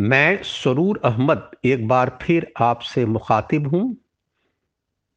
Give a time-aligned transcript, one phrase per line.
[0.00, 3.96] मैं सरूर अहमद एक बार फिर आपसे मुखातिब हूँ।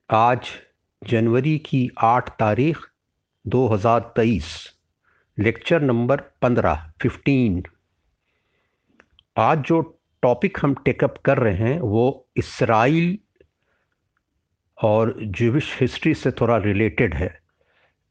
[0.10, 0.48] आज
[1.02, 2.80] जनवरी की आठ तारीख
[3.46, 4.50] 2023
[5.38, 7.64] लेक्चर नंबर पंद्रह फिफ्टीन
[9.38, 9.82] आज जो
[10.24, 13.18] टॉपिक हम टेकअप कर रहे हैं वो इसराइल
[14.78, 17.40] और जूविश हिस्ट्री से थोड़ा रिलेटेड है।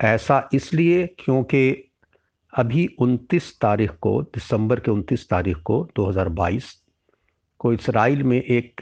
[0.00, 1.92] ऐसा इसलिए क्योंकि
[2.53, 6.72] अभी 29 तारीख को, दिसंबर के 29 तारीख को 2022
[7.61, 8.81] को इसराइल में एक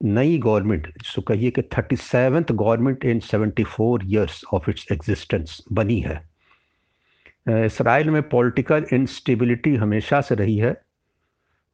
[0.00, 5.98] नई गवर्नमेंट, जिसको कहिए कि thirty seventh government in 74 years of its existence बनी
[6.00, 6.16] है।
[7.64, 10.74] इसराइल में पॉलिटिकल इंस्टेबिलिटी हमेशा से रही है,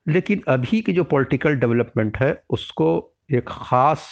[0.06, 2.87] लेकिन अभी की जो पॉलिटिकल डेवलपमेंट है, उसको
[3.32, 4.06] एक ख़ास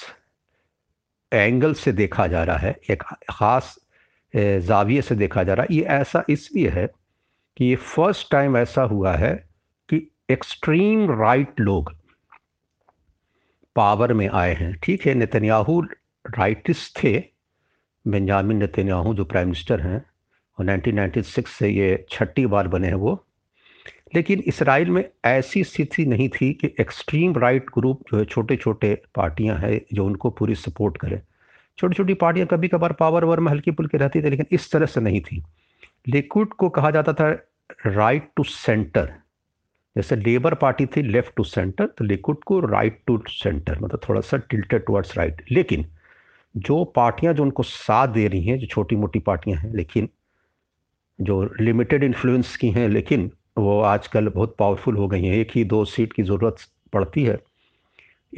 [1.33, 3.75] एंगल से देखा जा रहा है, एक ख़ास
[4.35, 6.89] जाविये से देखा जा रहा है। ये ऐसा इसलिए है
[7.57, 9.49] कि ये फ़र्स्ट टाइम ऐसा हुआ है
[9.89, 11.95] कि एक्सट्रीम राइट लोग
[13.77, 15.81] पावर में आए हैं। ठीक है, नेतन्याहू
[16.27, 17.25] राइटिस्ट थे
[18.09, 20.07] बेंजामिन नेतन्याहू जो प्राइम मिनिस्टर हैं,
[20.59, 23.27] और 1996 से ये छठी बार बने हैं वो।
[24.15, 29.03] लेकिन इसराइल में ऐसी स्थिति नहीं थी कि एक्सट्रीम राइट ग्रुप जो है छोटे छोटे
[29.15, 31.23] पार्टियाँ हैं जो उनको पूरी सपोर्ट करें।
[31.79, 34.87] छोटी छोटी पार्टियाँ कभी कभार पावर वर में हल्की फुल्की रहती थी, लेकिन इस तरह
[34.87, 35.43] से नहीं थी।
[36.09, 37.31] लिक्विड को कहा जाता था
[37.87, 39.13] राइट टू सेंटर
[39.97, 44.21] जैसे लेबर पार्टी थी लेफ़्ट टू सेंटर तो लिक्विड को राइट टू सेंटर मतलब थोड़ा
[44.21, 45.87] सा टिल्टेड टुवर्ड्स राइट लेकिन
[46.57, 50.09] जो पार्टियाँ जो उनको साथ दे रही हैं, जो छोटी मोटी पार्टियाँ हैं, लेकिन
[51.21, 55.65] जो लिमिटेड इन्फ्लुएंस की हैं, लेकिन वो आजकल बहुत पावरफुल हो गई हैं। एक ही
[55.65, 56.57] दो सीट की ज़रूरत
[56.93, 57.39] पड़ती है।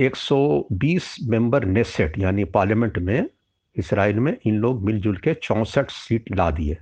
[0.00, 3.28] 120 मेंबर नेसेट यानी पार्लियामेंट में
[3.76, 6.76] इसराइल में, इन लोग मिलजुल के चौंसठ सीट ला दिए।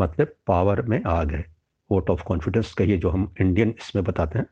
[0.00, 1.44] मतलब पावर में आ गए।
[1.90, 4.46] वोट ऑफ़ कॉन्फिडेंस कहिए जो हम इंडियन इसमें बताते हैं।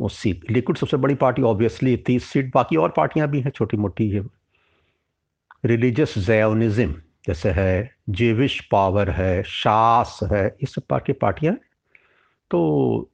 [0.00, 3.76] वो सीट लिक्विड सबसे बड़ी पार्टी ऑब्वियसली तीस सीट बाकी और पार्टियाँ भी हैं छोटी
[3.76, 4.22] मोटी ये।
[5.64, 6.94] रिलीजियस जैनिज़म
[7.26, 11.54] जैसे है जेविश पावर है शास है, इस सब की पार्टियाँ
[12.50, 13.10] तो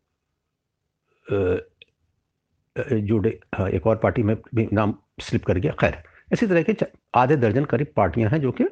[2.76, 6.02] जुड़े हाँ एक और पार्टी में भी नाम स्लिप कर गया। खैर,
[6.32, 6.75] इसी तरह के
[7.14, 8.64] आधे दर्जन करीब पार्टियाँ हैं जो कि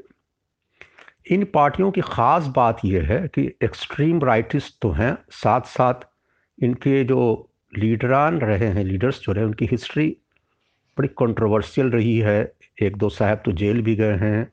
[1.27, 6.07] इन पार्टियों की ख़ास बात यह है कि एक्सट्रीम राइटिस्ट तो हैं साथ साथ
[6.59, 7.21] इनके जो
[7.73, 10.09] लीडरान रहे हैं लीडर्स जो रहे उनकी हिस्ट्री
[10.97, 14.53] बड़ी कंट्रोवर्शियल रही है। एक दो साहब तो जेल भी गए हैं,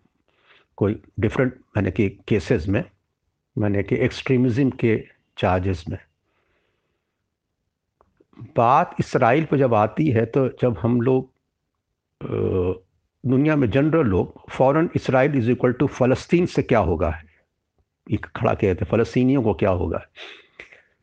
[0.78, 2.84] कोई डिफरेंट मैंने कि केसेस में,
[3.56, 4.98] मैंने कि एक्सट्रीमिज़म के
[5.38, 5.98] चार्जेस में।
[8.58, 11.32] बात इसराइल पर जब आती है तो जब हम लोग
[13.24, 17.10] दुनिया में जनरल लोग फ़ौरन इसराइल इज़ इक्वल टू फ़लस्तीन से क्या होगा?
[18.08, 20.02] एक खड़ा कहते हैं फ़लस्तीनियों को क्या होगा?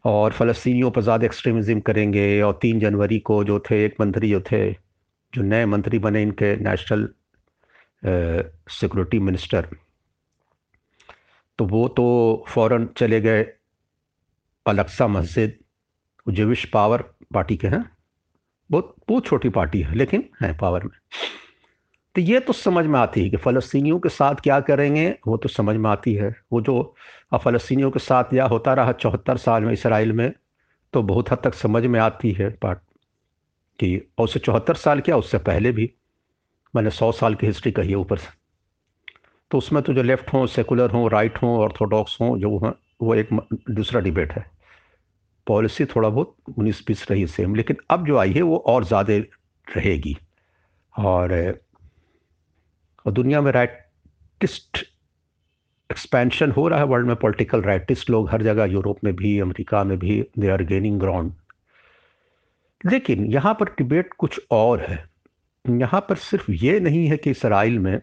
[0.05, 4.41] और फ़लस्तीनियों पर ज़्यादा एक्सट्रीमिज़म करेंगे, और तीन जनवरी को जो थे, एक मंत्री जो
[4.43, 7.09] थे, जो नए मंत्री बने इनके नेशनल
[8.71, 9.69] सिक्योरिटी मिनिस्टर
[11.59, 12.05] तो वो तो
[12.49, 13.43] फ़ौरन चले गए,
[14.67, 15.59] अलक्सा मस्जिद
[16.27, 17.03] जेविश पावर
[17.35, 17.85] पार्टी के हैं।
[18.71, 20.99] बहुत बहुत छोटी पार्टी है, लेकिन हैं पावर में।
[22.15, 25.49] तो ये तो समझ में आती है कि फ़लस्तीनियों के साथ क्या करेंगे, वो तो
[25.49, 26.95] समझ में आती है। वो जो
[27.35, 30.33] फ़लस्तीनियों के साथ या होता रहा चौहत्तर साल में इसराइल में
[30.93, 32.83] तो बहुत हद तक समझ में आती है बात
[33.79, 35.91] कि उससे चौहत्तर साल क्या, उससे पहले भी।
[36.75, 38.29] मैंने सौ साल की हिस्ट्री कही है ऊपर से।
[39.51, 42.73] तो उसमें तो जो लेफ़्ट हों, सेकुलर हों, राइट हों, ऑर्थोडॉक्स हों, जो हैं,
[43.03, 43.29] वो एक
[43.71, 44.45] दूसरा डिबेट है।
[45.47, 49.17] पॉलिसी थोड़ा बहुत उन्नीस बीस रही सेम, लेकिन अब जो आई है, वो और ज़्यादा
[49.67, 50.17] रहेगी।
[50.95, 51.33] और
[53.07, 54.85] और दुनिया में राइटिस्ट
[55.91, 59.83] एक्सपेंशन हो रहा है वर्ल्ड में पॉलिटिकल राइटिस्ट लोग हर जगह, यूरोप में भी, अमेरिका
[59.85, 61.33] में भी दे आर गेनिंग ग्राउंड
[62.85, 65.05] लेकिन यहाँ पर डिबेट कुछ और है।
[65.65, 68.01] यहाँ पर सिर्फ़ ये नहीं है कि इसराइल में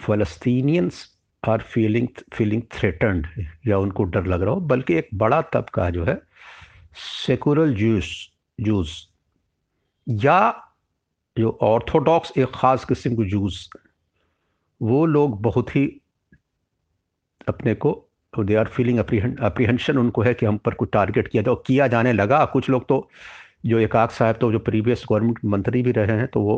[0.00, 1.04] फ़लस्तीनियंस
[1.42, 3.26] आर फीलिंग फीलिंग थ्रेटन्ड
[3.66, 6.20] या उनको डर लग रहा हो, बल्कि एक बड़ा तबका जो है
[7.26, 9.08] सेकुलर जूस जूस
[10.06, 10.40] या
[11.36, 13.68] जो ऑर्थोडॉक्स एक ख़ास किस्म के जूस
[14.80, 15.86] वो लोग बहुत ही
[17.48, 17.92] अपने को
[18.34, 21.86] दे आर फीलिंग अप्रीहेंशन उनको है कि हम पर कुछ टारगेट किया जाए। और किया
[21.88, 23.08] जाने लगा, कुछ लोग तो
[23.66, 26.56] जो एक आग साहब तो जो प्रीवियस गवर्नमेंट मंत्री भी रहे हैं तो वो,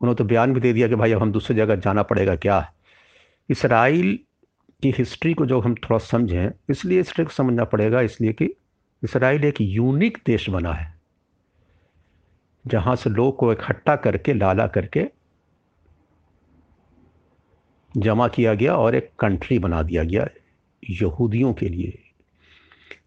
[0.00, 2.72] उन्होंने तो बयान भी दे दिया कि भाई अब हम दूसरी जगह जाना पड़ेगा क्या?
[3.48, 4.18] इसराइल
[4.82, 8.50] की हिस्ट्री को जो हम थोड़ा समझें, इसलिए हिस्ट्री को समझना पड़ेगा इसलिए कि
[9.02, 10.97] इसराइल एक यूनिक देश बना है।
[12.68, 15.06] जहाँ से लोग को इकट्ठा करके लाला करके
[17.96, 20.28] जमा किया गया और एक कंट्री बना दिया गया
[20.90, 21.98] यहूदियों के लिए।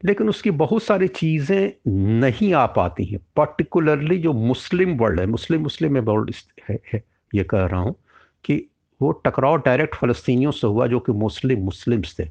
[0.05, 1.71] लेकिन उसकी बहुत सारी चीज़ें
[2.19, 6.33] नहीं आ पाती हैं। पर्टिकुलरली जो मुस्लिम वर्ल्ड है मुस्लिम मुस्लिम में वर्ल्ड
[6.69, 7.03] है, है
[7.35, 7.95] ये कह रहा हूँ
[8.43, 8.67] कि
[9.01, 12.25] वो टकराव डायरेक्ट फ़लस्तीनियों से हुआ जो कि मुस्लिम मुस्लिम्स थे।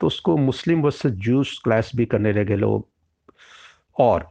[0.00, 2.86] तो उसको मुस्लिम वर्सेस जूस क्लास भी करने लगे लोग।
[4.00, 4.30] और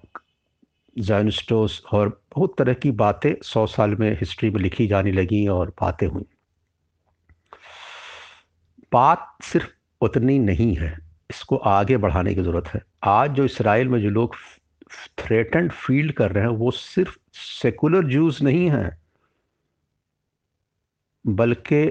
[0.96, 5.70] जैनस्टोस और बहुत तरह की बातें सौ साल में हिस्ट्री में लिखी जाने लगी और
[5.82, 6.26] बातें हुई।
[8.94, 9.70] बात सिर्फ़
[10.02, 10.98] उतनी नहीं है,
[11.30, 14.36] इसको आगे बढ़ाने की ज़रूरत है। आज जो इसराइल में जो लोग
[15.18, 18.98] थ्रेटेंड फ़ील्ड कर रहे हैं, वो सिर्फ़ सेकुलर जूस नहीं हैं,
[21.26, 21.86] बल्कि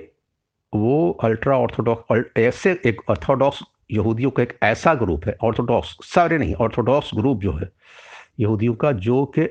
[0.73, 3.61] वो अल्ट्रा ऑर्थोडॉक्स ऐसे एक ऑर्थोडॉक्स
[3.93, 7.71] यहूदियों का एक ऐसा ग्रुप है ऑर्थोडॉक्स सारे नहीं ऑर्थोडॉक्स ग्रुप जो है
[8.39, 9.49] यहूदियों का, जो कि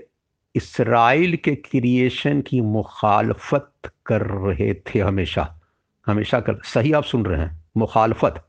[0.56, 5.48] इसराइल के क्रिएशन की मुखालफत कर रहे थे हमेशा।
[6.08, 8.44] हमेशा कर, सही आप सुन रहे हैं, मुखालफत।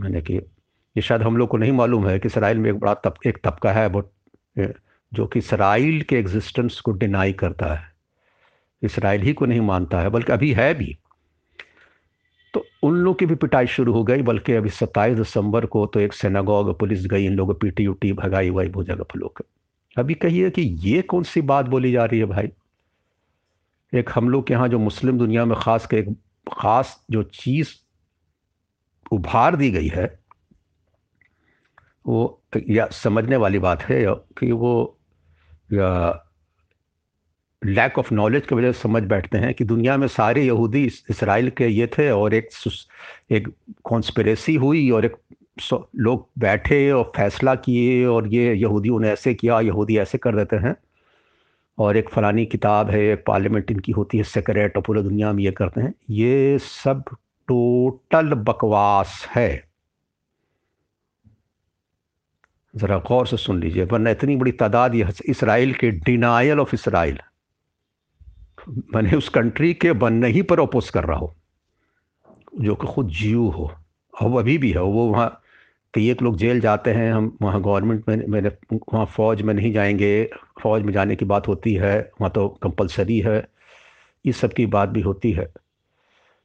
[0.00, 2.94] मैंने कि ये शायद हम लोग को नहीं मालूम है कि इसराइल में एक बड़ा
[2.94, 4.02] तब एक तबका है वो
[5.12, 7.92] जो कि इसराइल के एग्जिस्टेंस को डिनाई करता है।
[8.82, 10.96] इसराइल ही को नहीं मानता है, बल्कि अभी है भी।
[12.54, 16.00] तो उन लोग की भी पिटाई शुरू हो गई, बल्कि अभी सत्ताईस दिसंबर को तो
[16.00, 19.42] एक सेनागोग पुलिस गई, इन लोगों पीटी उटी भगाई वो जगह लोग
[19.96, 22.48] अभी कहिए कि ये कौन सी बात बोली जा रही है भाई?
[23.92, 26.08] एक हम लोग के यहाँ जो मुस्लिम दुनिया में ख़ास के एक
[26.46, 27.74] ख़ास जो चीज़
[29.12, 30.06] उभार दी गई है,
[32.06, 34.04] वो या समझने वाली बात है
[34.38, 34.72] कि वो
[35.72, 35.88] या
[37.64, 41.50] लैक ऑफ़ नॉलेज की वजह से समझ बैठते हैं कि दुनिया में सारे यहूदी इसराइल
[41.50, 42.48] के ये थे और एक
[43.30, 43.48] एक
[43.84, 45.16] कॉन्स्परेसी हुई और एक
[45.96, 50.56] लोग बैठे और फैसला किए और ये यहूदियों ने ऐसे किया, यहूदी ऐसे कर देते
[50.56, 50.74] हैं।
[51.78, 55.42] और एक फ़लानी किताब है, एक पार्लियामेंट इनकी होती है, सेक्रेट और पूरे दुनिया में
[55.44, 57.04] ये करते हैं। ये सब
[57.48, 59.70] टोटल बकवास है।
[62.76, 64.94] ज़रा गौर से सुन लीजिए, वरना इतनी बड़ी तादाद
[65.26, 67.18] इसराइल के डिनाइल ऑफ़ इसराइल
[68.68, 71.36] मैंने उस कंट्री के बनने ही पर अपोज कर रहा हो।
[72.60, 73.72] जो कि खुद जीव हो।
[74.22, 75.42] और अभी भी है, वो वहाँ
[75.94, 79.72] कई एक लोग जेल जाते हैं, हम वहाँ गवर्नमेंट में, मैंने वहाँ फ़ौज में नहीं
[79.72, 80.30] जाएँगे,
[80.62, 83.48] फ़ौज में जाने की बात होती है, वहाँ तो कंपलसरी है,
[84.24, 85.52] इस सब की बात भी होती है।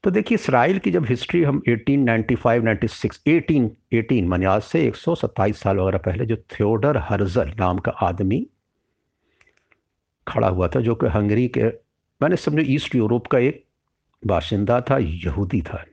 [0.04, 4.96] तो देखिए, इसराइल की जब हिस्ट्री हम 1895 96 18 18 मानी आज से एक
[4.96, 8.48] सौ सत्ताईस साल वगैरह पहले जो थियोडर हर्जल नाम का आदमी
[10.28, 11.85] खड़ा हुआ था, जो कि हंगरी के
[12.22, 13.64] मैंने समझो ईस्ट यूरोप का एक
[14.24, 15.84] बाशिंदा था, यहूदी था।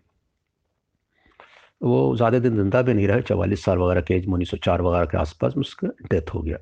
[1.83, 5.05] वो ज़्यादा दिन ज़िंदा भी नहीं रहे, चवालीस साल वगैरह के एज में, उन्नीस वगैरह
[5.05, 6.59] के आसपास में उसका डेथ हो गया।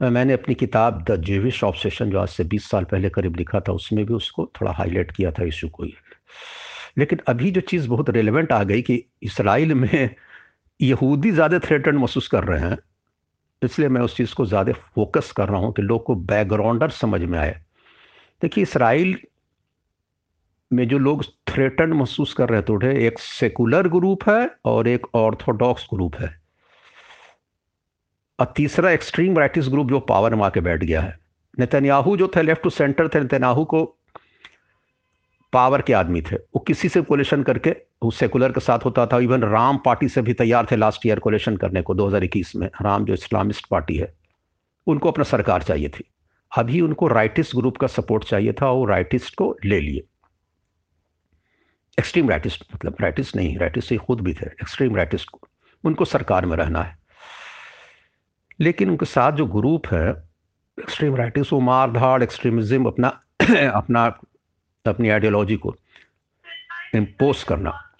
[0.00, 3.72] मैंने अपनी किताब द जेविश ऑब्सेशन, जो आज से 20 साल पहले करीब लिखा था,
[3.72, 5.84] उसमें भी उसको थोड़ा हाईलाइट किया था इशू को
[6.98, 10.14] लेकिन अभी जो चीज़ बहुत रेलिवेंट आ गई कि इसराइल में
[10.80, 12.78] यहूदी ज़्यादा थ्रेटन महसूस कर रहे हैं,
[13.62, 17.20] इसलिए मैं उस चीज़ को ज़्यादा फोकस कर रहा हूँ कि लोग को बैकग्राउंडर समझ
[17.22, 17.60] में आए।
[18.42, 19.18] देखिए, इसराइल
[20.72, 25.86] में जो लोग थ्रेटन महसूस कर रहे थे एक सेकुलर ग्रुप है और एक ऑर्थोडॉक्स
[25.94, 26.40] ग्रुप है।
[28.40, 31.18] और तीसरा एक्सट्रीम राइटिस ग्रुप जो पावर में आके बैठ गया है।
[31.58, 33.98] नेतन्याहू जो थे लेफ़्ट टू सेंटर थे, नेतन्याहू को
[35.52, 39.18] पावर के आदमी थे। वो किसी से कोलेशन करके उस सेकुलर के साथ होता था।
[39.18, 43.04] इवन राम पार्टी से भी तैयार थे लास्ट ईयर कोलेशन करने को 2021 में। राम
[43.04, 44.14] जो इस्लामिस्ट पार्टी है,
[44.86, 46.04] उनको अपना सरकार चाहिए थी।
[46.56, 50.02] अभी उनको राइटिस्ट ग्रुप का सपोर्ट चाहिए था और राइटिस्ट को ले लिए।
[51.98, 55.40] एक्सट्रीम राइटिस्ट मतलब राइटिस्ट नहीं राइटिस्ट से खुद भी थे एक्सट्रीम राइटिस्ट को।
[55.84, 56.98] उनको सरकार में रहना है।
[58.60, 60.10] लेकिन उनके साथ जो ग्रुप है
[60.80, 63.08] एक्सट्रीम राइटिस्ट वो मार धाड़ एक्सट्रीमिज्म अपना
[63.70, 64.06] अपना,
[64.86, 65.76] अपनी आइडियोलॉजी को
[66.94, 67.94] इम्पोज करना।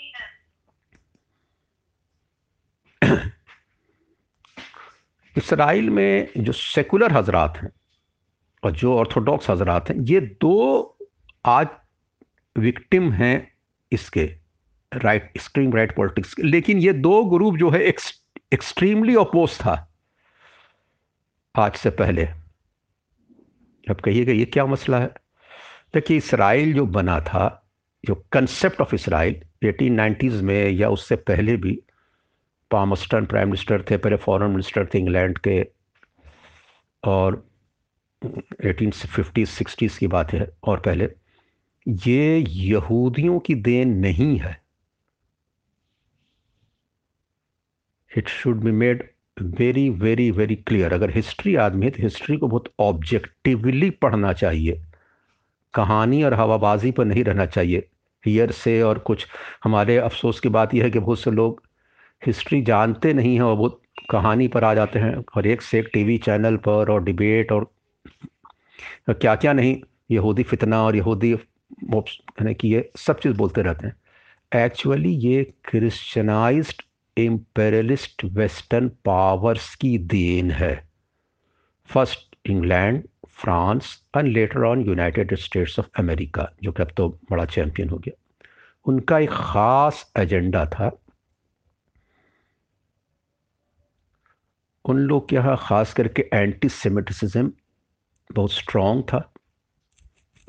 [5.38, 7.70] इसराइल में जो सेकुलर हजरात हैं
[8.62, 10.98] और जो ऑर्थोडॉक्स हजरात हैं, ये दो
[11.46, 11.68] आज
[12.56, 13.52] विक्टिम हैं
[13.92, 14.24] इसके
[14.92, 19.74] राइट एक्सट्रीम राइट पॉलिटिक्स के। लेकिन ये दो ग्रुप जो है एक्सट्रीमली अपोज था
[21.54, 22.24] आज से पहले।
[23.86, 25.06] अब कहिएगा, ये क्या मसला है?
[25.94, 27.58] देखिए, इसराइल जो बना था,
[28.04, 31.72] जो concept of Israel eighteen nineties में या उससे पहले भी
[32.70, 35.62] पामस्टन प्राइम मिनिस्टर थे, पहले फॉरेन मिनिस्टर थे इंग्लैंड के,
[37.04, 37.44] और
[38.64, 41.08] एटीन फिफ्टीज, सिक्सटीज़ की बात है, और पहले,
[41.88, 44.60] ये यहूदियों की देन नहीं है।
[48.18, 49.08] It should be made
[49.40, 54.82] very very very clear अगर हिस्ट्री आदमी है तो हिस्ट्री को बहुत ऑब्जेक्टिवली पढ़ना चाहिए।
[55.74, 57.88] कहानी और हवाबाजी पर नहीं रहना चाहिए।
[58.26, 59.26] हियर से और कुछ,
[59.64, 61.62] हमारे अफसोस की बात यह है कि बहुत से लोग
[62.26, 63.68] हिस्ट्री जानते नहीं हैं और वो
[64.10, 67.72] कहानी पर आ जाते हैं। और एक से एक टीवी चैनल पर और डिबेट और
[69.10, 69.76] क्या क्या नहीं,
[70.10, 76.82] यहूदी फितना और यहूदी यानी कि ये सब चीज़ बोलते रहते हैं। एक्चुअली ये क्रिश्चनाइज्ड
[77.16, 80.74] इम्पेरियलिस्ट वेस्टर्न पावर्स की देन है।
[81.90, 83.02] First England
[83.36, 87.98] France and later on United States of America जो कि अब तो बड़ा चैंपियन हो
[87.98, 88.14] गया।
[88.86, 90.90] उनका एक ख़ास एजेंडा था।
[94.84, 97.52] उन लोग के यहाँ ख़ास करके एंटी सेमिटिसिज्म
[98.34, 99.18] बहुत स्ट्रॉन्ग था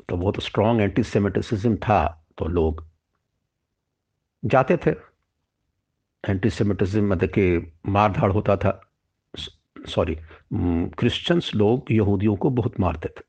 [0.08, 2.86] तो बहुत स्ट्रॉन्ग एंटी सेमिटिसिज्म था तो लोग
[4.42, 4.90] जाते थे।
[6.24, 8.80] एंटी सेमिटिज्म मतलब कि मार धाड़ होता था।
[9.88, 10.16] सॉरी
[10.52, 13.22] क्रिश्चियंस लोग यहूदियों को बहुत मारते थे।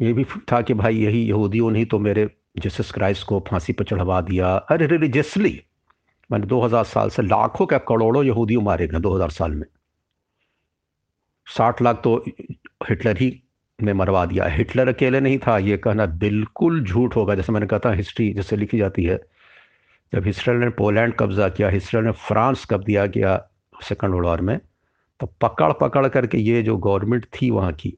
[0.00, 2.28] ये भी था कि भाई यही यहूदियों ने तो मेरे
[2.58, 5.60] जीसस क्राइस्ट को फांसी पर चढ़वा दिया। अरे रिलीजियसली
[6.30, 9.66] मैंने 2000 साल से लाखों क्या करोड़ों यहूदियों मारे गए 2000 साल में।
[11.46, 12.24] 60 लाख तो
[12.90, 13.42] हिटलर ही
[13.78, 17.80] ने मरवा दिया। हिटलर अकेले नहीं था। ये कहना बिल्कुल झूठ होगा। जैसे मैंने कहा
[17.84, 19.18] था, हिस्ट्री जैसे लिखी जाती है।
[20.12, 23.36] जब हिटलर ने पोलैंड कब्जा किया हिटलर ने फ्रांस कब दिया गया
[23.82, 24.58] सेकंड वर्ल्ड वॉर में
[25.20, 27.96] तो पकड़ पकड़ करके ये जो गवर्नमेंट थी वहाँ की,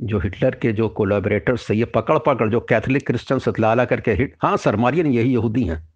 [0.00, 4.36] जो हिटलर के जो कोलाबरेटर्स थे, ये पकड़ पकड़ जो कैथोलिक क्रिश्चियन सतलाला करके हिट
[4.42, 5.88] हाँ सरमारियन यही यहूदी हैं।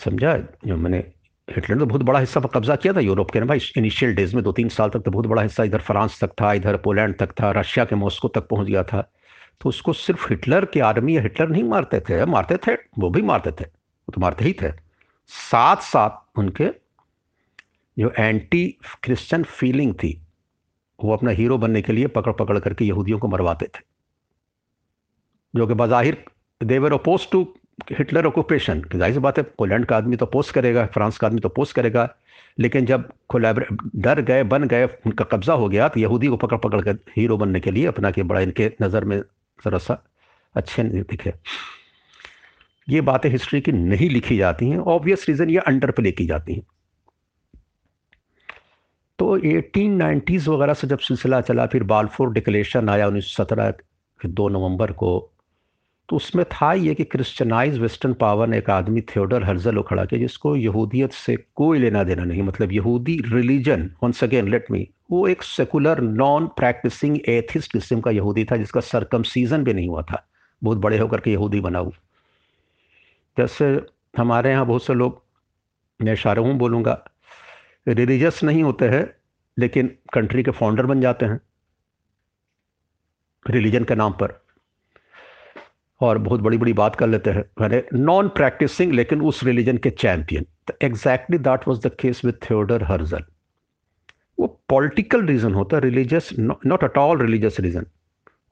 [0.00, 0.36] समझा?
[0.66, 1.04] जो मैंने
[1.48, 3.58] हिटलर ने बहुत बड़ा हिस्सा पर कब्जा किया था यूरोप के, ना भाई?
[3.76, 6.52] इनिशियल डेज़ में दो तीन साल तक तो बहुत बड़ा हिस्सा इधर फ्रांस तक था,
[6.52, 9.02] इधर पोलैंड तक था, रशिया के मॉस्को तक पहुँच गया था।
[9.60, 13.22] तो उसको सिर्फ़ हिटलर की आर्मी या हिटलर नहीं मारते थे मारते थे, वो भी
[13.22, 14.70] मारते थे, वो तो मारते ही थे।
[15.26, 16.68] साथ साथ उनके
[17.98, 20.20] जो एंटी क्रिश्चियन फीलिंग थी,
[21.04, 23.80] वो अपना हीरो बनने के लिए पकड़ पकड़ करके यहूदियों को मरवाते थे।
[25.54, 26.24] जो कि बाहिर
[26.62, 31.18] they were oppose to Hitler occupation ज़ाहिर बात है, पोलैंड का आदमी तो पोस्ट करेगा, फ्रांस
[31.18, 32.08] का आदमी तो पोस्ट करेगा,
[32.58, 33.66] लेकिन जब कोलेबर
[33.96, 37.36] डर गए, बन गए, उनका कब्जा हो गया तो यहूदी को पकड़ पकड़ कर हीरो
[37.36, 39.18] बनने के लिए अपना के बड़ा इनके नज़र में
[39.58, 40.02] ज़रा सा
[40.54, 41.32] अच्छे नहीं दिखे।
[42.88, 46.54] ये बातें हिस्ट्री की नहीं लिखी जाती हैं ऑब्वियस रीज़न ये अंडर प्ले की जाती
[46.54, 46.66] हैं।
[49.18, 50.02] तो एटीन
[50.48, 53.72] वगैरह से जब सिलसिला चला, फिर बालफोर डिक्लेशन आया उन्नीस सौ सत्रह
[54.20, 55.18] दो नवंबर को
[56.08, 60.20] तो उसमें था ये कि क्रिश्चनाइज वेस्टर्न पावर ने एक आदमी, थियोडर हर्जल, उखड़ा किया,
[60.20, 65.26] जिसको यहूदियत से कोई लेना देना नहीं। मतलब यहूदी religion once again let me वो
[65.28, 70.02] एक सेकुलर नॉन प्रैक्टिसिंग एथिस्ट किस्म का यहूदी था, जिसका सरकम सीज़न भी नहीं हुआ
[70.02, 70.26] था।
[70.62, 71.92] बहुत बड़े होकर के यहूदी बना हुआ
[73.36, 73.86] जैसे
[74.18, 75.22] हमारे यहाँ बहुत से लोग,
[76.02, 77.04] मैं हूँ, बोलूँगा
[77.88, 79.06] रिलीजियस नहीं होते हैं,
[79.58, 81.40] लेकिन कंट्री के फाउंडर बन जाते हैं।
[83.50, 84.45] रिलीजन के नाम पर।
[86.00, 89.90] और बहुत बड़ी बड़ी बात कर लेते हैं। मैंने नॉन प्रैक्टिसिंग लेकिन उस रिलीजन के
[89.90, 90.46] champion
[90.82, 93.24] exactly that was the case with Theodor Herzl
[94.38, 97.86] वो पॉलिटिकल रीज़न होता religious not at all religious reason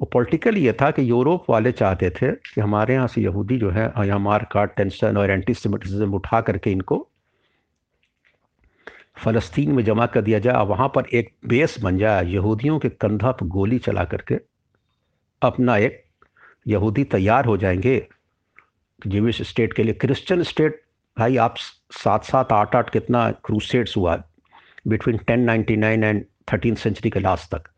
[0.01, 3.71] वो पॉलिटिकल ये था कि यूरोप वाले चाहते थे कि हमारे यहाँ से यहूदी जो
[3.71, 7.09] है हमार का टेंशन और एंटी सेमिटिज्म उठा करके इनको
[9.25, 13.33] फ़लस्तीन में जमा कर दिया जाए वहाँ पर एक बेस बन जाए, यहूदियों के कंधा
[13.33, 14.39] पर गोली चला करके
[15.43, 16.04] अपना एक
[16.67, 18.07] यहूदी तैयार हो जाएँगे।
[19.07, 20.83] जीविश स्टेट के लिए क्रिश्चियन स्टेट
[21.17, 21.57] भाई आप
[21.95, 24.23] सात सात आठ आठ कितना क्रूसेड्स हुआ
[24.89, 27.69] between ten ninety nine and thirteen century के लास्ट तक।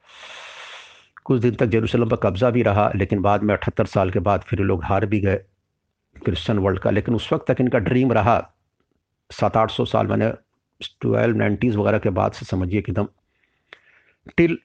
[1.25, 4.43] कुछ दिन तक जेरूसलम पर कब्ज़ा भी रहा, लेकिन बाद में अठहत्तर साल के बाद
[4.43, 5.37] फिर लोग हार भी गए
[6.16, 8.38] क्रिश्चियन वर्ल्ड का। लेकिन उस वक्त तक इनका ड्रीम रहा।
[9.31, 10.31] सात आठ सौ साल मैंने
[10.81, 13.09] ट्वेल्व नाइन्टीज़ वगैरह के बाद से समझिए एकदम।
[14.37, 14.59] Till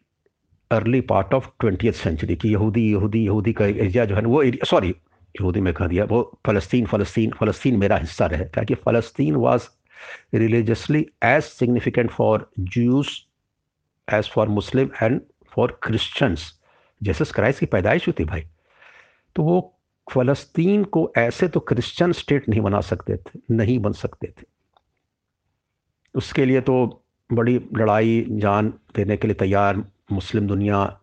[0.72, 4.66] early part of twenty century की यहूदी यहूदी यहूदी का एरिया जो है वो एरिया
[4.70, 9.68] सॉरी यहूदी में कह दिया, वो फ़लस्तीन फ़लस्तीन फ़लस्तीन मेरा हिस्सा रहे ताकि फ़लस्तीन was
[10.36, 13.25] religiously as significant for Jews
[14.08, 15.20] as for Muslim and
[15.56, 16.51] for Christians
[17.01, 18.44] जैसे क्राइस्ट की पैदाइश हुई थी भाई।
[19.36, 19.60] तो वो
[20.08, 24.46] फ़लस्तीन को ऐसे तो क्रिश्चियन स्टेट नहीं बना सकते थे, नहीं बन सकते थे।
[26.16, 31.00] उसके लिए तो बड़ी लड़ाई, जान देने के लिए तैयार मुस्लिम दुनिया,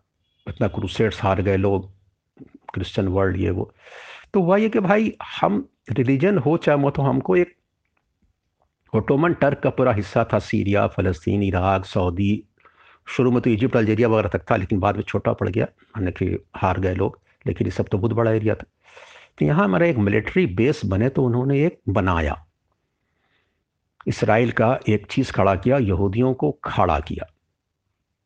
[0.49, 1.91] इतना क्रूसेट्स हार गए लोग,
[2.73, 3.73] क्रिश्चियन वर्ल्ड, ये वो।
[4.33, 7.55] तो हुआ ये कि भाई, हम रिलीजन हो चाहे वो तो हमको एक
[8.95, 12.43] ओटोमन टर्क का पूरा हिस्सा था, सीरिया, फ़लस्तीन, इराक, सऊदी,
[13.07, 16.11] शुरू में तो इजिप्ट, अल्जीरिया वगैरह तक था, लेकिन बाद में छोटा पड़ गया, यानी
[16.11, 18.65] कि हार गए लोग, लेकिन ये सब तो बहुत बड़ा एरिया था।
[19.39, 22.45] तो यहाँ हमारा एक मिलिट्री बेस बने तो उन्होंने एक बनाया।
[24.07, 27.33] इसराइल का एक चीज़ खड़ा किया, यहूदियों को खड़ा किया।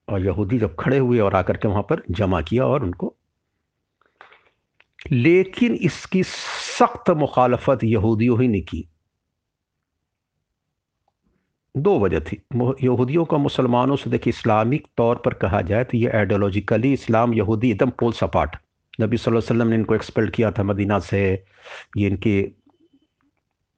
[0.08, 3.14] और यहूदी जब खड़े हुए और आकर के वहाँ पर जमा किया और उनको
[5.12, 8.88] लेकिन इसकी सख्त मुखालफत यहूदियों ही ने की।
[11.76, 16.10] दो वजह थी। यहूदियों का मुसलमानों से देखिए इस्लामिक तौर पर कहा जाए तो ये
[16.10, 18.56] आइडियोलॉजिकली इस्लाम यहूदी एकदम पोल सपाट।
[19.02, 21.22] नबी सल्लल्लाहु अलैहि वसल्लम ने इनको एक्सपेल किया था मदीना से।
[21.98, 22.52] ये इनके,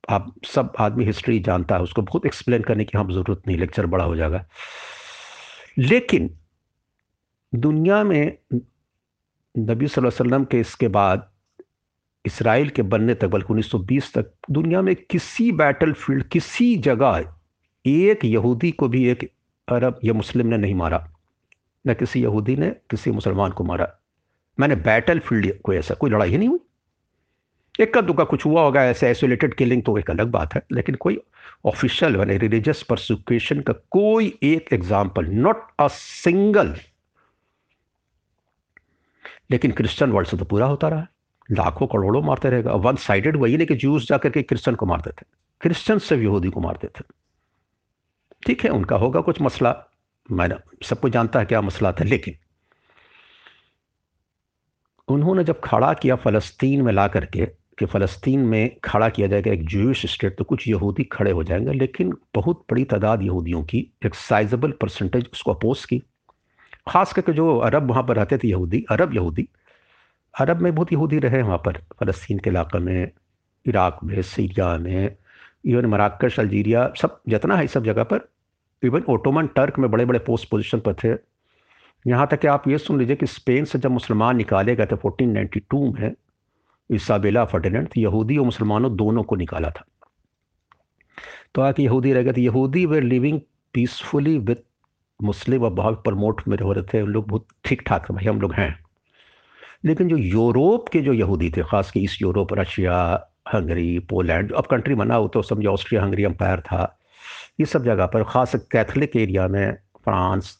[0.09, 3.85] आप सब आदमी हिस्ट्री जानता है, उसको बहुत एक्सप्लेन करने की हम ज़रूरत नहीं लेक्चर
[3.87, 4.45] बड़ा हो जाएगा।
[5.77, 6.37] लेकिन
[7.55, 8.37] दुनिया में
[9.57, 11.31] नबी वसल्लम के इसके बाद
[12.25, 17.33] इसराइल के बनने तक, बल्कि 1920 तक, दुनिया में किसी बैटल फ़ील्ड किसी जगह
[17.85, 19.31] एक यहूदी को भी, एक
[19.67, 21.13] अरब या मुस्लिम ने नहीं मारा।
[21.87, 23.99] न किसी यहूदी ने, किसी मुसलमान को मारा।
[24.59, 26.59] मैंने बैटल फ़ील्ड कोई ऐसा, कोई लड़ाई ही नहीं हुई।
[27.79, 30.95] एक का दुका कुछ हुआ होगा, ऐसे आइसोलेटेड किलिंग तो एक अलग बात है, लेकिन
[30.95, 31.17] कोई
[31.65, 36.75] ऑफिशियल यानी रिलीजियस परसिक्यूशन का कोई एक एग्ज़ाम्पल नॉट अ सिंगल
[39.51, 41.07] लेकिन क्रिश्चियन वर्ल्ड से तो पूरा होता रहा,
[41.49, 45.09] लाखों करोड़ों मारते रहेगा वन साइडेड वही नहीं कि जूस जाकर के क्रिश्चियन को मारते
[45.11, 45.25] थे
[45.61, 47.03] क्रिश्चियन से यहूदी को मारते थे।
[48.45, 49.75] ठीक है, उनका होगा कुछ मसला
[50.29, 50.55] मैंने
[50.85, 52.35] सबको जानता है क्या मसला था, लेकिन
[55.07, 57.47] उन्होंने जब खड़ा किया फ़लस्तीन में ला करके
[57.79, 61.73] कि फ़लस्तीन में खड़ा किया जाएगा, एक जूश स्टेट तो कुछ यहूदी खड़े हो जाएँगे,
[61.73, 65.99] लेकिन बहुत बड़ी तादाद यहूदियों की, एक साइजेबल परसेंटेज उसको अपोज की।
[66.89, 69.47] ख़ास करके जो अरब वहाँ पर रहते थे, यहूदी, अरब यहूदी,
[70.39, 73.11] अरब में बहुत यहूदी रहे वहाँ पर, फ़लस्तीन के इलाक़े में,
[73.67, 75.15] इराक़ में, सीरिया में,
[75.65, 78.29] इवन मराकश, अल्जीरिया, सब जितना है सब जगह पर,
[78.83, 81.35] इवन ओटोमन टर्क में बड़े बड़े पोस्ट पोजीशन पर थे।
[82.09, 84.95] यहाँ तक कि आप ये सुन लीजिए कि स्पेन से जब मुसलमान निकाले गए थे
[84.95, 86.13] 1492 में
[86.89, 89.85] इसाबेला फर्डिनेंड तो यहूदी और मुसलमानों दोनों को निकाला था।
[91.55, 93.39] तो आके यहूदी रह गए थे यहूदी वे लिविंग
[93.73, 94.63] पीसफुली विथ
[95.19, 98.41] मुस्लिम और प्रमोट में हो रहे थे, उन लोग बहुत ठीक ठाक थे, भाई, हम
[98.41, 98.79] लोग हैं।
[99.85, 102.97] लेकिन जो यूरोप के जो यहूदी थे, ख़ास के east Europe, Russia,
[103.53, 106.97] Hungary, Poland, अब कंट्री बना हो तो समझो ऑस्ट्रिया हंगरी अम्पायर था,
[107.59, 110.57] ये सब जगह पर, ख़ास कैथलिक एरिया में, फ्रांस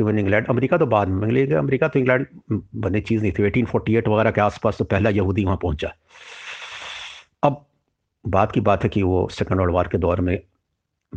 [0.00, 2.26] इवन इंग्लैंड अमेरिका तो बाद में लेकिन अमेरिका तो इंग्लैंड
[2.74, 5.94] बने चीज़ नहीं थी 1848 वगैरह के आसपास तो पहला यहूदी वहाँ पहुँचा।
[7.42, 7.66] अब
[8.26, 10.42] बात की बात है कि वो सेकेंड वर्ल्ड वार के दौर में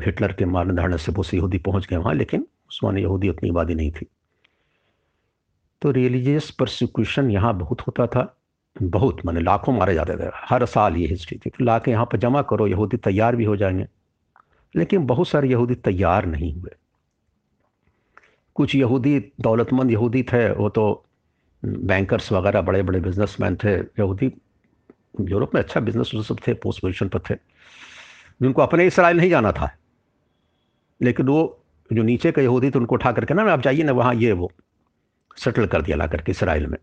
[0.04, 3.50] हिटलर के मारने धारने से बहुत से यहूदी पहुँच गए वहाँ, लेकिन उस यहूदी उतनी
[3.50, 4.06] आबादी नहीं थी।
[5.82, 8.38] तो रिलीजियस प्रोसिक्यूशन यहाँ बहुत होता था,
[8.84, 12.06] बहुत, मैंने लाखों मारे जाते थे, हर साल ये हिस्ट्री थी। तो ला के यहाँ
[12.06, 13.88] पर जमा करो, यहूदी तैयार भी हो जाएँगे।
[14.76, 16.72] लेकिन बहुत सारे यहूदी तैयार नहीं हुए।
[18.58, 21.06] कुछ यहूदी दौलतमंद यहूदी थे, वो तो
[21.66, 24.34] बैंकर्स वगैरह बड़े बड़े बिजनेसमैन थे। यहूदी
[25.22, 27.36] यूरोप में अच्छा बिज़नेस सब थे पोस्ट पोजिशन पर थे।
[28.42, 29.78] जिनको अपने इसराइल नहीं जाना था।
[31.02, 34.16] लेकिन वो जो नीचे के यहूदी थे, उनको उठा करके ना, आप जाइए ना, वहाँ
[34.16, 34.52] ये वो
[35.38, 36.78] सेटल कर दिया ला करके इसराइल में।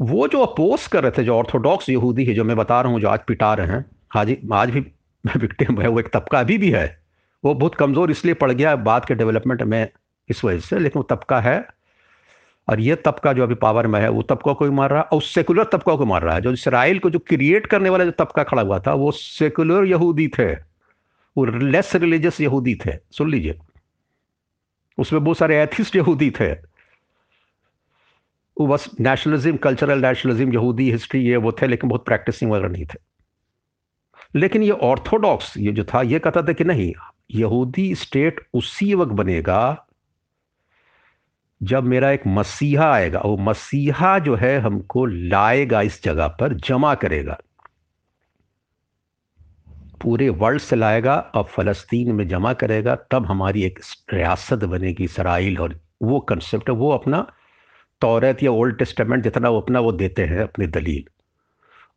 [0.00, 3.00] वो जो अपोज कर रहे थे, जो ऑर्थोडॉक्स यहूदी है, जो मैं बता रहा हूँ,
[3.00, 4.80] जो आज पिटा रहे हैं हाजी आज भी
[5.36, 7.02] विक्टिम है, वो एक तबका अभी भी है।
[7.44, 9.88] वो बहुत कमज़ोर इसलिए पड़ गया, बाद के डेवलपमेंट में
[10.28, 11.66] इस वजह से, लेकिन वो तबका है।
[12.68, 15.22] और ये तबका जो अभी पावर में है, वो तबका को मार रहा है और
[15.22, 18.42] सेकुलर तबका को मार रहा है। जो इसराइल को जो क्रिएट करने वाला जो तबका
[18.42, 20.52] खड़ा हुआ था, वो सेकुलर यहूदी थे।
[21.36, 23.58] वो लेस रिलीजियस यहूदी थे। सुन लीजिए।
[24.98, 26.52] उसमें बहुत सारे एथिस्ट यहूदी थे।
[28.60, 32.84] वो बस नेशनलिज्म कल्चरल नेशनलिज्म यहूदी हिस्ट्री ये वो थे, लेकिन बहुत प्रैक्टिसिंग वगैरह नहीं
[32.84, 33.12] थे।
[34.34, 36.94] लेकिन ये ऑर्थोडॉक्स ये जो था, ये कहता था कि नहीं,
[37.30, 39.86] यहूदी स्टेट उसी वक्त बनेगा
[41.62, 46.94] जब मेरा एक मसीहा आएगा, वो मसीहा जो है हमको लाएगा इस जगह पर, जमा
[46.94, 47.38] करेगा।
[50.02, 53.80] पूरे वर्ल्ड से लाएगा और फ़लस्तीन में जमा करेगा, तब हमारी एक
[54.12, 57.32] रियासत बनेगी इसराइल और वो कंसेप्ट वो अपना
[58.00, 61.04] तौरत या ओल्ड टेस्टमेंट जितना वो अपना वो देते हैं अपनी दलील।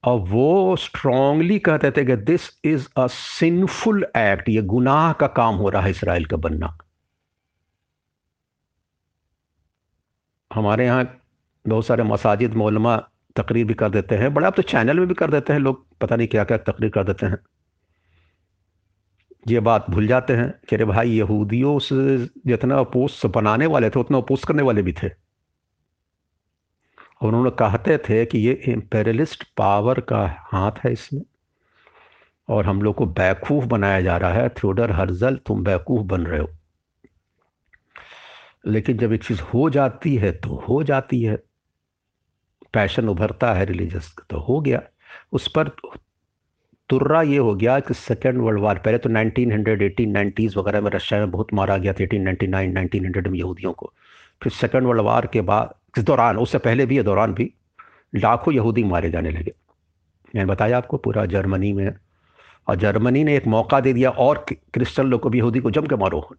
[0.03, 5.55] और वो स्ट्रांगली कहते थे कि this is a sinful act ये गुनाह का काम
[5.55, 6.77] हो रहा है इसराइल का बनना।
[10.55, 11.21] हमारे यहाँ
[11.67, 12.97] बहुत सारे मसाजिद, मौलमा
[13.35, 15.87] तकरीर भी कर देते हैं। बड़े आप तो चैनल में भी कर देते हैं लोग,
[16.01, 17.37] पता नहीं क्या क्या तकरीर कर देते हैं।
[19.47, 23.99] ये बात भूल जाते हैं कि अरे भाई, यहूदियों से जितना अपोस्ट बनाने वाले थे,
[23.99, 25.07] उतना अपोस्ट करने वाले भी थे।
[27.21, 31.21] और उन्होंने कहते थे कि ये इम्पेरियलिस्ट पावर का हाथ है इसमें।
[32.49, 36.39] और हम लोग को बेवकूफ़ बनाया जा रहा है। थ्योडर हर्जल, तुम बेवकूफ़ बन रहे
[36.39, 36.49] हो।
[38.67, 41.35] लेकिन जब एक चीज़ हो जाती है तो हो जाती है।
[42.73, 44.81] पैशन उभरता है रिलीजियस तो हो गया।
[45.31, 45.67] उस पर
[46.89, 51.19] तुर्रा ये हो गया कि सेकेंड वर्ल्ड वार, पहले तो 1900 1890s वगैरह में रशिया
[51.19, 53.93] में बहुत मारा गया था 1899 1900 में यहूदियों को।
[54.43, 57.53] फिर सेकेंड वर्ल्ड वार के बाद, इस दौरान, उससे पहले भी, ये दौरान भी,
[58.15, 59.53] लाखों यहूदी मारे जाने लगे।
[60.35, 61.95] मैंने बताया आपको, पूरा जर्मनी में।
[62.67, 65.85] और जर्मनी ने एक मौका दे दिया, और क्रिश्चन लोग को भी यहूदी को जम
[65.85, 66.35] के मारो।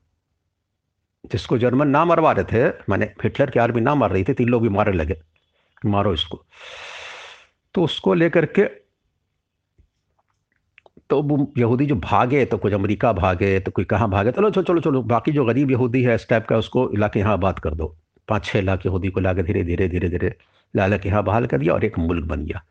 [1.32, 4.48] जिसको जर्मन ना मरवा रहे थे, मैंने हिटलर की आर्मी ना मार रही थी, तीन
[4.48, 5.16] लोग भी मारने लगे।
[5.86, 6.44] मारो इसको।
[7.74, 8.64] तो उसको लेकर के
[11.10, 14.30] तो वो यहूदी जो भागे तो कुछ अमेरिका भागे तो कोई कहाँ भागे?
[14.32, 17.20] तो चलो चलो चलो, बाकी जो गरीब यहूदी है, इस टाइप का उसको ला के
[17.20, 17.86] यहाँ बात कर दो।
[18.28, 20.34] पाँच छः लाख यहूदी को ला के धीरे धीरे धीरे धीरे
[20.74, 22.62] ला ला के यहाँ बहाल कर दिया और एक मुल्क बन गया।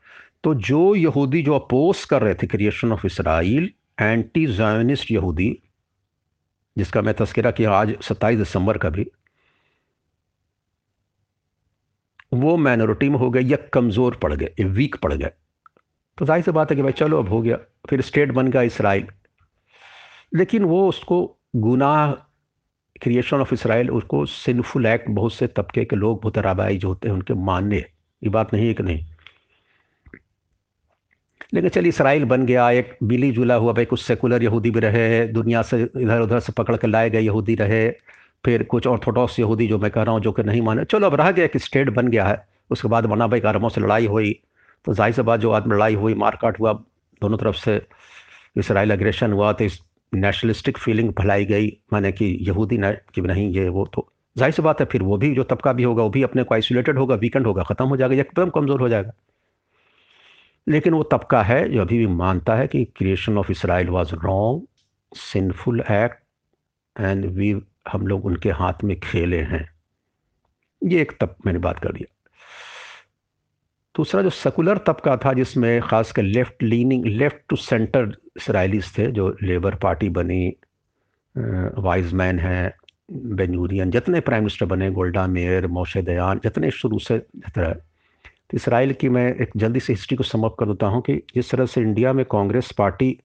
[0.43, 3.69] तो जो यहूदी जो अपोज कर रहे थे, creation of Israel
[4.01, 5.47] anti Zionist यहूदी
[6.75, 9.05] जिसका मैं तस्करा किया आज सत्ताईस दिसंबर का भी,
[12.33, 15.31] वो माइनॉरिटी में हो गए या कमज़ोर पड़ गए वीक पड़ गए।
[16.17, 17.57] तो ज़ाहिर सी बात है कि भाई चलो अब हो गया,
[17.89, 19.07] फिर स्टेट बन गया इसराइल।
[20.35, 21.25] लेकिन वो उसको
[21.57, 22.11] गुनाह
[23.01, 27.07] क्रिएशन ऑफ़ इसराइल उसको सिंफुल एक्ट बहुत से तबके के लोग, बहुत राबाई जो होते
[27.07, 29.05] हैं, उनके मानने ये बात नहीं है कि नहीं।
[31.53, 35.25] लेकिन चलिए इसराइल बन गया, एक मिली जुला हुआ, भाई कुछ सेकुलर यहूदी भी रहे,
[35.29, 37.89] दुनिया से इधर उधर से पकड़ के लाए गए यहूदी रहे,
[38.45, 41.15] फिर कुछ ऑर्थोडॉक्स यहूदी जो मैं कह रहा हूँ, जो कि नहीं माने। चलो, अब
[41.15, 44.39] रह गया, एक स्टेट बन गया है, उसके बाद मना भाई अरबों से लड़ाई हुई
[44.85, 46.73] तो ज़ाहिर से बात, जो आदमी लड़ाई हुई, मारकाट हुआ,
[47.21, 47.81] दोनों तरफ़ से
[48.57, 49.79] इसराइल अग्रेशन हुआ तो इस
[50.13, 54.61] नेशनलिस्टिक फीलिंग फैलाई गई, माने कि यहूदी न, कि नहीं, ये वो तो। ज़ाहिर सी
[54.61, 57.15] बात है, फिर वो भी, जो तबका भी होगा, वो भी अपने को आइसोलेटेड होगा
[57.15, 59.11] वीकेंड होगा, ख़त्म हो जाएगा एकदम कमज़ोर हो जाएगा।
[60.67, 64.61] लेकिन वो तबका है, जो अभी भी मानता है कि creation of Israel was wrong
[65.11, 67.55] sinful act and we
[67.87, 69.67] हम लोग उनके हाथ में खेले हैं।
[70.81, 72.11] ये एक तब, मैंने बात कर दिया।
[73.95, 79.35] दूसरा जो सेकुलर तबका था, जिसमें खासकर left leaning left to centre Israelis थे, जो
[79.43, 80.55] लेबर पार्टी बनी
[81.35, 82.75] वाइज मैन है
[83.11, 87.73] बेनूरियन जितने प्राइम मिनिस्टर बने गोल्डा मेयर मोशे दयान जितने शुरू से जितना
[88.51, 91.51] तो इसराइल की मैं एक जल्दी से हिस्ट्री को समअप कर देता हूँ कि जिस
[91.51, 93.19] तरह से इंडिया में कांग्रेस पार्टी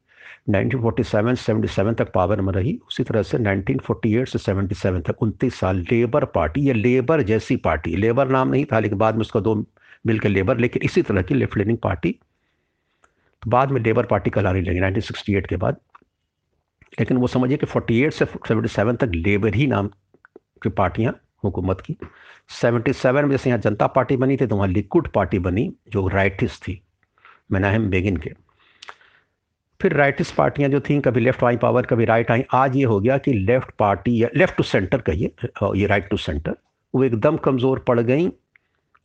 [0.50, 5.76] 1947 77 तक पावर में रही, उसी तरह से 1948 से 77 तक उनतीस साल
[5.90, 9.66] लेबर पार्टी, या लेबर जैसी पार्टी, लेबर नाम नहीं था, लेकिन बाद में उसका दो
[10.06, 12.18] मिलकर लेबर, लेकिन इसी तरह की लेफ़्ट लेनिंग पार्टी।
[13.42, 15.76] तो बाद में लेबर पार्टी कहलाने लगी 1968 के बाद।
[17.00, 19.90] लेकिन वो समझिए कि 48 से 77 तक लेबर ही नाम
[20.62, 21.96] की पार्टियाँ हुकूमत की।
[22.52, 26.60] 77 में जैसे यहाँ जनता पार्टी बनी थी तो वहाँ लिक्विड पार्टी बनी, जो राइटिस
[26.62, 26.80] थी,
[27.52, 28.32] मैनाहम बेगिन के।
[29.80, 32.98] फिर राइटिस पार्टियाँ जो थी, कभी लेफ़्ट आई पावर, कभी राइट आई, आज ये हो
[33.00, 35.32] गया कि लेफ़्ट पार्टी या लेफ़्ट टू सेंटर कहिए
[35.76, 36.56] ये राइट टू सेंटर,
[36.94, 38.28] वो एकदम कमज़ोर पड़ गई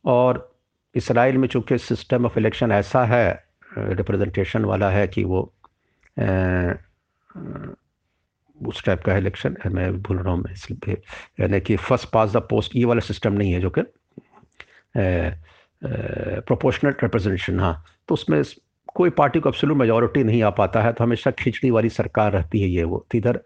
[0.04, 0.54] और
[0.94, 5.40] इसराइल में चूँकि सिस्टम ऑफ़ इलेक्शन ऐसा है रिप्रेजेंटेशन वाला है कि वो
[8.56, 11.00] उस टाइप का इलेक्शन मैं भूल रहा हूँ, मैं इसलिए
[11.40, 13.82] यानी कि फ़र्स्ट पास द पोस्ट ये वाला सिस्टम नहीं है जो कि
[16.46, 18.42] प्रोपोर्शनल रिप्रेजेंटेशन हाँ। तो उसमें
[18.94, 22.60] कोई पार्टी को एब्सोल्यूट मेजोरिटी नहीं आ पाता है तो हमेशा खिचड़ी वाली सरकार रहती
[22.60, 23.40] है ये वो। तो इधर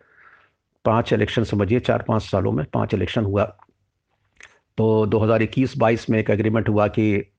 [0.84, 3.44] पाँच इलेक्शन समझिए, चार पाँच सालों में पाँच इलेक्शन हुआ।
[4.78, 7.32] तो 2021-22 में एक एग्रीमेंट हुआ कि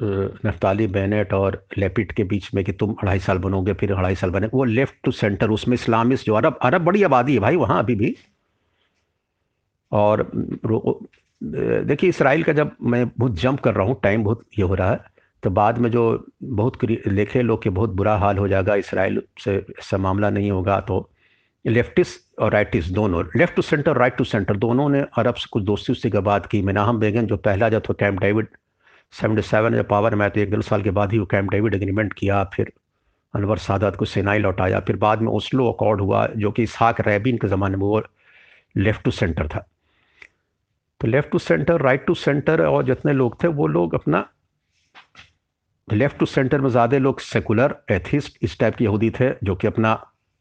[0.00, 4.30] नफ्ताली बेनेट और लेपिट के बीच में कि तुम अढ़ाई साल बनोगे, फिर अढ़ाई साल
[4.30, 7.78] बने। वो लेफ़्ट टू सेंटर, उसमें इस्लामिस्ट जो अरब अरब बड़ी आबादी है भाई वहाँ
[7.78, 8.14] अभी भी।
[9.92, 10.30] और
[11.40, 14.90] देखिए इसराइल का जब मैं बहुत जंप कर रहा हूँ, टाइम बहुत ये हो रहा
[14.90, 16.02] है तो बाद में जो
[16.44, 20.80] बहुत लेखे लोग के बहुत बुरा हाल हो जाएगा, इसराइल से ऐसा मामला नहीं होगा
[20.80, 21.08] तो
[21.64, 25.62] लेफ्टिस्ट और राइटिस्ट दोनों, left to centre, right to centre, दोनों ने अरब से कुछ
[25.64, 28.46] दोस्ती उससे के बाद की। मेनाहम बेगन जो पहला जो था कैम्प डेविड
[29.12, 31.74] सेवेंटी सेवन जब पावर में तो एक डेढ़ साल के बाद ही वो कैम्प डेविड
[31.74, 32.72] एग्रीमेंट किया, फिर
[33.34, 37.38] अनवर सादात को सेनाई लौटाया फिर बाद में ओस्लो अकॉर्ड हुआ, जो कि इसहाक रैबिन
[37.38, 38.02] के ज़माने में वो
[38.74, 39.66] लेफ़्ट टू सेंटर था।
[41.00, 44.28] तो left to centre, right to centre और जितने लोग थे, वो लोग अपना
[45.88, 49.66] लेफ़्ट टू सेंटर में ज़्यादा लोग सेकुलर एथिस्ट इस टाइप के यहूदी थे, जो कि
[49.66, 49.92] अपना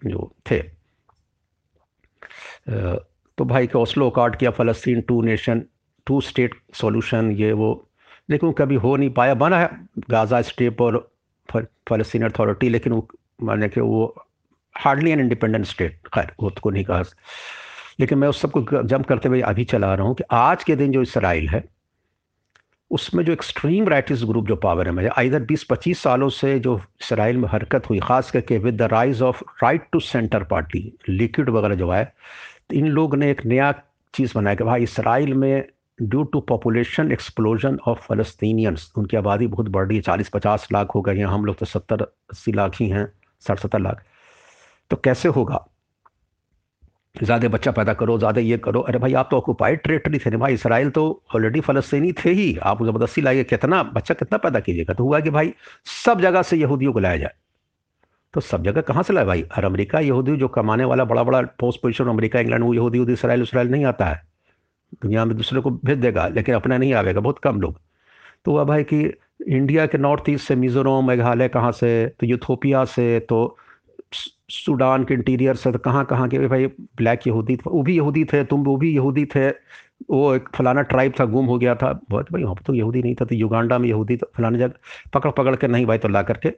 [0.01, 0.61] जो थे।
[3.37, 5.63] तो भाई के ओस्लो कार्ड किया, फ़लस्तीन two nation,
[6.07, 7.86] two state solution, ये वो
[8.29, 9.69] लेकिन कभी हो नहीं पाया। बना है
[10.09, 10.97] गाज़ा स्टेप और
[11.49, 13.07] फ़लस्तीन अथॉरिटी, लेकिन वो
[13.43, 14.13] माने कि वो
[14.75, 17.03] हार्डली एन इंडिपेंडेंट स्टेट। खैर, वो तो नहीं कहा।
[17.99, 20.91] लेकिन मैं उस सबको जम करते हुए अभी चला रहा हूँ कि आज के दिन
[20.91, 21.63] जो इसराइल है,
[22.91, 27.47] उसमें जो एक्सट्रीम राइटिस ग्रुप जो पावर में इधर 20-25 सालों से जो इसराइल में
[27.51, 31.89] हरकत हुई, ख़ास करके with the rise of right to centre party Likud वगैरह जो
[31.91, 32.03] है
[32.69, 33.71] तो इन लोग ने एक नया
[34.13, 35.63] चीज़ बनाया कि भाई इसराइल में
[35.99, 40.95] due to population explosion of Palestinians उनकी आबादी बहुत बढ़ रही है। चालीस, पचास लाख
[40.95, 43.07] हो गई हैं। हम लोग तो सत्तर, अस्सी लाख ही हैं,
[43.39, 44.03] साठ, सत्तर लाख।
[44.91, 45.65] तो कैसे होगा?
[47.23, 50.53] ज़्यादा बच्चा पैदा करो, ज़्यादा ये करो। अरे भाई, आप तो ऑक्यूपाइड टेरेटरी थे भाई।
[50.53, 54.93] इसराइल तो ऑलरेडी फ़लस्तीनी थे ही। आप ज़बरदस्ती लाइए, कितना बच्चा कितना पैदा कीजिएगा?
[54.93, 55.53] तो हुआ कि भाई,
[56.05, 57.33] सब जगह से यहूदियों को लाया जाए।
[58.33, 59.41] तो सब जगह कहाँ से लाए भाई?
[59.41, 63.13] और अमेरिका यहूदी जो कमाने वाला बड़ा बड़ा पोस्ट पोजिशन अमेरिका, इंग्लैंड, वो यहूदी यहूदी
[63.13, 64.36] इसराइल इसराइल नहीं आता है।
[64.93, 67.79] दुनिया में दूसरे को भेज देगा, लेकिन अपना नहीं आवेगा, बहुत कम लोग।
[68.45, 69.01] तो हुआ भाई कि
[69.47, 73.57] इंडिया के नॉर्थ ईस्ट से मिज़ोरम, मेघालय कहाँ से तो यूथोपिया से तो
[74.49, 78.43] सूडान के इंटीरियर से तो कहाँ कहाँ के, भाई ब्लैक यहूदी वो भी यहूदी थे,
[78.43, 79.47] तुम वो भी यहूदी थे,
[80.09, 83.01] वो एक फलाना ट्राइब था, गुम हो गया था, बहुत भाई वहाँ पर तो यहूदी
[83.01, 84.73] नहीं था तो युगांडा में यहूदी तो फलाने जगह
[85.13, 86.49] पकड़ पकड़ के नहीं भाई तो ला करके।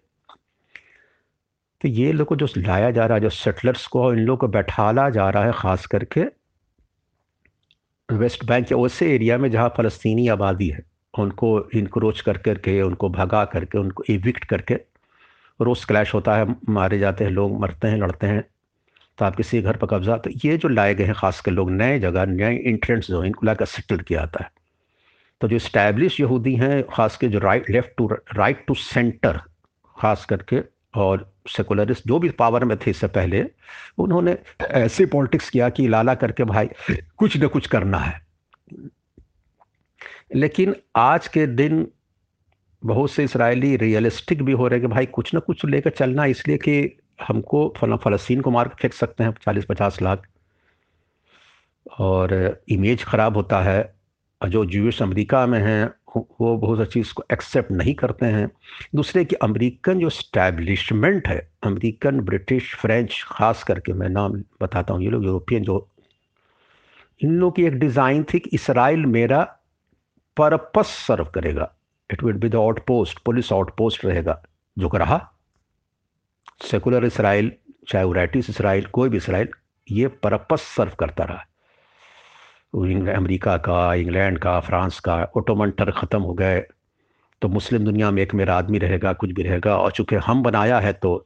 [1.82, 4.48] तो ये लोग को जो लाया जा रहा है, जो सेटलर्स को, इन लोग को
[4.50, 6.24] बैठाला जा रहा है, ख़ास करके
[8.10, 13.10] वेस्ट बैंक या ऐसे एरिया में जहाँ फ़लस्तनी आबादी है, उनको इनक्रोच कर करके, उनको
[13.10, 14.74] भगा करके, उनको इविक्ट करके
[15.60, 18.44] रोज़ क्लैश होता है, मारे जाते हैं, लोग मरते हैं, लड़ते हैं
[19.18, 21.72] तो आप किसी घर पर कब्जा तो ये जो लाए गए हैं ख़ास कर लोग,
[21.72, 24.52] नए जगह, नए इंट्रेंट्स जो इनको लाकर सेटल किया जाता है।
[25.42, 29.38] तो जो इस्टेब्लिश यहूदी हैं ख़ास के जो right left to right to centre
[29.98, 30.60] ख़ास करके
[30.94, 33.46] और सेकुलरिस्ट जो भी पावर में थे इससे पहले,
[33.98, 36.70] उन्होंने ऐसे पॉलिटिक्स किया कि लाला करके भाई
[37.18, 38.22] कुछ न कुछ करना है।
[40.36, 41.88] लेकिन आज के दिन
[42.84, 46.26] बहुत से इसराइली रियलिस्टिक भी हो रहे हैं कि भाई कुछ ना कुछ लेकर चलना
[46.26, 46.98] इसलिए कि
[47.28, 50.28] हमको फला, फ़लस्तीन को मार फेंक सकते हैं, चालीस पचास लाख।
[52.00, 53.99] और इमेज ख़राब होता है
[54.42, 58.50] जो जूश अमेरिका में हैं, वो बहुत अच्छी इसको एक्सेप्ट नहीं करते हैं।
[58.96, 65.04] दूसरे कि अमेरिकन जो स्टैब्लिशमेंट है, अमेरिकन ब्रिटिश फ्रेंच ख़ास करके मैं नाम बताता हूँ,
[65.04, 65.88] ये लोग यूरोपियन जो,
[67.22, 69.44] इन लोग की एक डिज़ाइन थी कि इसराइल मेरा
[70.38, 71.72] पर्पस सर्व करेगा।
[72.10, 72.56] It will be the
[72.88, 74.42] outpost police outpost रहेगा।
[74.78, 75.20] जो कर रहा
[76.62, 77.52] सेकुलर इसराइल,
[77.88, 79.50] चाहे वराइटिस इसराइल, कोई भी इसराइल,
[79.88, 81.46] ये पर्पस सर्व करता रहा।
[82.74, 86.60] अमेरिका का, इंग्लैंड का, फ्रांस का ओटोमन टर ख़त्म हो गए।
[87.42, 90.80] तो मुस्लिम दुनिया में एक मेरा आदमी रहेगा, कुछ भी रहेगा। और चूँकि हम बनाया
[90.80, 91.26] है तो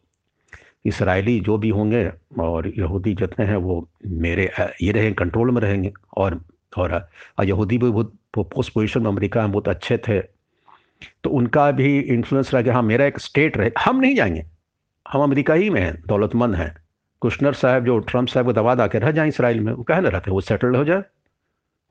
[0.85, 4.49] इसराइली जो भी होंगे और यहूदी जितने हैं वो मेरे
[4.81, 6.39] ये रहेंगे कंट्रोल में रहेंगे। और
[6.77, 7.07] और
[7.43, 10.19] यहूदी भी बहुत पोस्ट पोजिशन में अमेरिका में बहुत अच्छे थे।
[11.23, 14.45] तो उनका भी इन्फ्लुएंस रहा कि हाँ मेरा एक स्टेट रहे। हम नहीं जाएँगे।
[15.05, 16.73] हम अमेरिका ही में हैं, दौलतमंद हैं।
[17.21, 20.01] कुशनर साहब, जो ट्रंप साहब को दबा दा के रह जाए इसराइल में, वो कह
[20.01, 21.03] ना रहते वो सेटल हो जाए।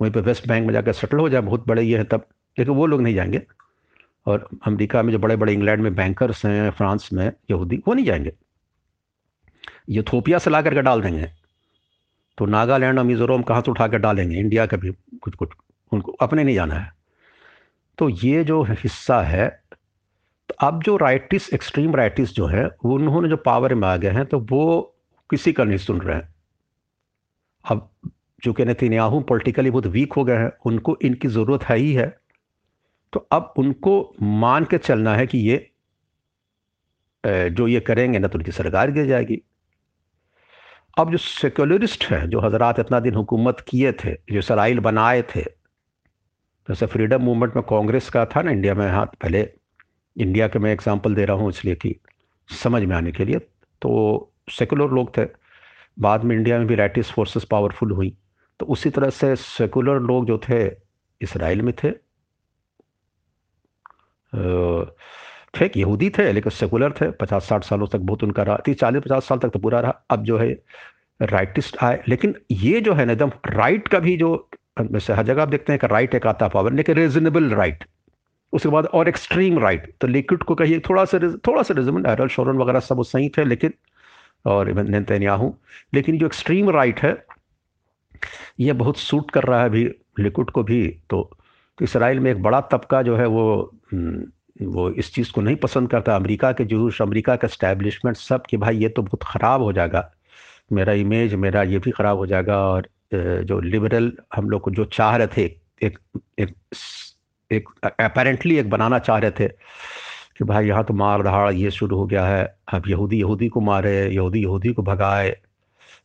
[0.03, 2.27] वहीं पे वेस्ट बैंक में जाकर सेटल हो जाए, बहुत बड़े ये हैं तब।
[2.59, 3.43] लेकिन वो लोग नहीं जाएँगे।
[4.27, 8.05] और अमेरिका में जो बड़े बड़े इंग्लैंड में बैंकर्स हैं फ्रांस में यहूदी, वो नहीं
[8.05, 8.33] जाएँगे।
[9.89, 11.27] यूथोपिया से ला करके डाल देंगे।
[12.39, 14.39] तो नागालैंड और मिज़ोरम कहाँ से उठा कर डालेंगे?
[14.39, 15.49] इंडिया का भी कुछ कुछ,
[15.93, 16.93] उनको अपने नहीं जाना है।
[17.99, 19.49] तो ये जो हिस्सा है
[20.49, 24.25] तो अब जो राइटिस एक्सट्रीम राइटिस जो है, उन्होंने जो पावर में आ गए हैं
[24.27, 24.97] तो वो
[25.31, 26.35] किसी का नहीं सुन रहे हैं।
[27.65, 27.91] अब
[28.43, 32.07] चूँकि नेतन्याहू पॉलिटिकली बहुत वीक हो गए हैं, उनको इनकी ज़रूरत है ही है।
[33.13, 35.69] तो अब उनको मान के चलना है कि ये
[37.25, 39.41] जो ये करेंगे, ना तो उनकी सरकार गिर जाएगी।
[40.97, 45.43] अब जो सेकुलरिस्ट हैं, जो हजरात इतना दिन हुकूमत किए थे, जो इसराइल बनाए थे,
[46.69, 49.49] जैसे फ्रीडम मूवमेंट में कांग्रेस का था ना इंडिया में हाँ पहले
[50.17, 51.95] इंडिया के मैं एग्जांपल दे रहा हूँ इसलिए कि
[52.49, 53.39] समझ में आने के लिए
[53.83, 55.25] तो सेकुलर लोग थे।
[55.99, 58.15] बाद में इंडिया में भी राइटिस फोर्सेस पावरफुल हुई।
[58.63, 60.65] तो उसी तरह से सेकुलर लोग जो थे,
[61.21, 61.91] इसराइल में थे।
[65.55, 69.03] ठीक यहूदी थे, लेकिन सेकुलर थे। पचास साठ सालों तक बहुत उनका रहा। तीस, चालीस,
[69.03, 70.51] पचास साल तक तो पूरा रहा। अब जो है
[71.21, 74.31] राइटिस्ट आए। लेकिन ये जो है ना एकदम राइट का भी जो
[74.79, 77.85] हर जगह आप देखते हैं कि राइट एक आता पावर लेकिन रिजनेबल राइट
[78.53, 82.29] उसके बाद और एक्सट्रीम राइट तो लिक्विड को कहिए, थोड़ा सा थोड़ा सा रिजनेबल एरल
[82.29, 83.73] शोरन वगैरह सब वो सही थे, लेकिन,
[84.47, 85.55] और नेतन्याहू।
[85.95, 87.13] लेकिन जो एक्सट्रीम राइट है
[88.61, 89.85] ये बहुत सूट कर रहा है अभी
[90.21, 91.31] लिक्विड को भी तो,
[91.79, 93.45] इसराइल में एक बड़ा तबका जो है वो
[93.93, 94.25] हम्म,
[94.65, 98.57] वो इस चीज़ को नहीं पसंद करता। अमेरिका के जूश अमेरिका का इस्टेब्लिशमेंट सब कि
[98.57, 100.11] भाई ये तो बहुत ख़राब हो जाएगा।
[100.73, 104.85] मेरा इमेज मेरा ये भी ख़राब हो जाएगा और जो लिबरल हम लोग को जो
[104.93, 105.45] चाह रहे थे
[105.87, 105.99] एक
[106.41, 106.55] एक
[107.51, 107.69] एक
[108.01, 112.07] अपेरेंटली एक बनाना चाह रहे थे कि भाई यहाँ तो मार दहाड़ ये शुरू हो
[112.07, 115.37] गया है। अब यहूदी यहूदी को मारे यहूदी यहूदी को भगाए।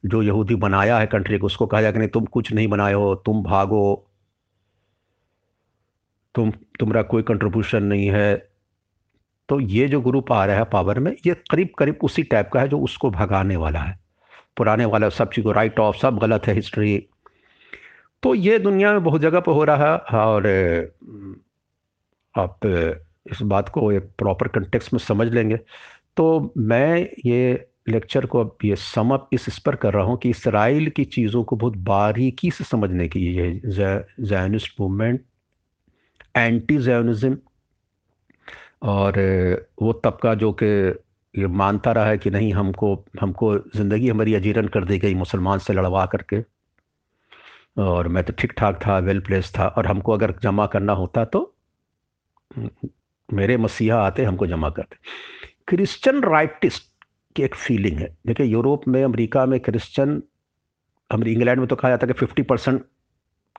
[0.04, 3.16] जो यहूदी बनाया है कंट्री को, उसको कहा जाए नहीं, तुम कुछ नहीं बनाए हो,
[3.16, 4.10] तुम भागो,
[6.36, 8.36] तुम, तुम्हारा कोई कंट्रीब्यूशन नहीं है।
[9.50, 12.60] तो ये जो ग्रुप आ रहा है पावर में, ये करीब करीब उसी टाइप का
[12.62, 14.00] है जो उसको भगाने वाला है।
[14.58, 16.98] पुराने वाला सब चीज़ को राइट ऑफ़ सब गलत है हिस्ट्री
[18.24, 20.48] तो ये दुनिया में बहुत जगह पर हो रहा है और,
[22.36, 22.60] आप
[23.32, 25.58] इस बात को एक प्रॉपर कंटेक्स में समझ लेंगे।
[26.18, 30.30] तो मैं ये लेक्चर को अब ये समअप इस इस पर कर रहा हूँ कि
[30.30, 35.24] इसराइल की चीज़ों को बहुत बारीकी से समझने की ये जैनिस्ट मूवमेंट
[36.38, 37.38] एंटी जैनिज़म
[38.84, 39.20] और
[39.82, 40.66] वो तबका जो कि
[41.34, 45.60] ये मानता रहा है कि नहीं, हमको हमको ज़िंदगी हमारी अजीरन कर दी गई मुसलमान
[45.60, 46.44] से लड़वा करके।
[47.82, 51.26] और मैं तो ठीक ठाक था वेल प्लेस था, और हमको अगर जमा करना होता
[51.26, 51.54] तो
[53.30, 54.98] मेरे मसीहा आते हमको जमा करते।
[55.68, 56.92] क्रिश्चियन राइटिस्ट
[57.38, 60.22] की एक फीलिंग है। देखिए, यूरोप में, अमेरिका में क्रिश्चियन
[61.12, 62.82] इंग्लैंड में तो कहा जाता है कि फिफ्टी परसेंट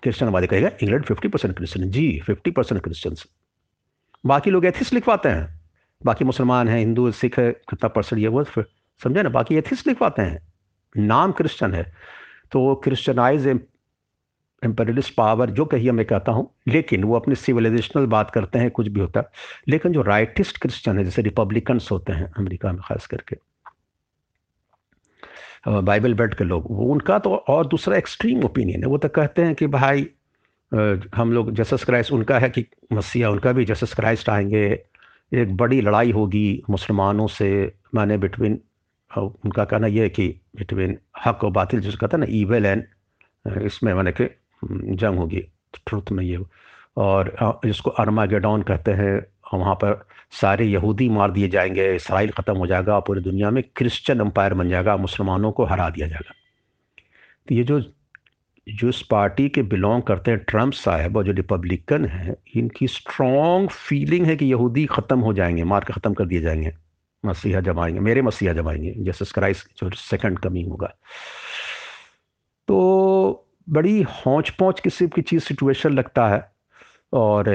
[0.02, 3.16] क्रिश्चियन वाले कहेगा इंग्लैंड फिफ्टी परसेंट क्रिश्चियन जी फिफ्टी परसेंट क्रिश्चियन
[4.26, 5.60] बाकी लोग एथिस लिखवाते हैं।
[6.02, 9.28] बाकी मुसलमान हैं, हिंदू, सिख है, कितना परसेंट ये वो समझे ना?
[9.28, 10.38] बाकी एथिस लिखवाते हैं।
[10.96, 11.82] नाम क्रिश्चियन है।
[12.52, 13.46] तो क्रिश्चनाइज
[14.62, 18.88] एम्पेरिलिस्ट पावर जो कहिए मैं कहता हूँ, लेकिन वो अपने सिविलाइजेशनल बात करते हैं, कुछ
[18.88, 19.26] भी होता। है
[19.68, 23.36] लेकिन जो राइटिस्ट क्रिश्चियन है, जैसे रिपब्लिकन्स होते हैं अमेरिका में खास करके
[25.66, 29.54] बाइबल बेल्ट के लोग उनका तो और दूसरा एक्सट्रीम ओपिनियन है। वो तो कहते हैं
[29.54, 30.06] कि भाई
[31.14, 34.64] हम लोग जसस क्राइस्ट, उनका है कि मसीहा, उनका भी जसस क्राइस्ट आएँगे,
[35.32, 37.50] एक बड़ी लड़ाई होगी मुसलमानों से।
[37.94, 38.60] माने बिटवीन
[39.10, 42.84] उनका कहना यह है कि बिटवीन हक और बातिल जिसको कहता है ना ईवेल एंड
[43.62, 44.28] इसमें मैंने कि
[44.64, 45.40] जंग होगी
[45.86, 46.38] ट्रुथ में ये।
[46.96, 49.20] और जिसको अरमागेडॉन कहते हैं,
[49.54, 53.62] वहाँ पर सारे यहूदी मार दिए जाएँगे, इसराइल ख़त्म हो जाएगा और पूरी दुनिया में
[53.76, 56.34] क्रिश्चियन एम्पायर बन जाएगा, मुसलमानों को हरा दिया जाएगा।
[57.48, 57.80] तो ये जो
[58.66, 63.70] जो इस पार्टी के बिलोंग करते हैं ट्रंप साहब और जो रिपब्लिकन हैं, इनकी स्ट्रॉन्ग
[63.70, 66.72] फीलिंग है कि यहूदी ख़त्म हो जाएँगे, मार के ख़त्म कर दिए जाएँगे।
[67.24, 70.94] मसीहा जमाएँगे मेरे मसीहा जमाएँगे जैसे क्राइस्ट जो सेकंड कमिंग होगा।
[72.68, 76.40] तो बड़ी हौच पौच किस्म की चीज़ सिचुएशन लगता है
[77.12, 77.48] और